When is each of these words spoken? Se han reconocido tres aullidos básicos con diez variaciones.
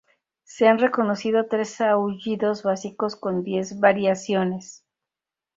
Se 0.41 0.67
han 0.67 0.79
reconocido 0.79 1.45
tres 1.47 1.79
aullidos 1.79 2.63
básicos 2.63 3.15
con 3.15 3.43
diez 3.43 3.79
variaciones. 3.79 4.83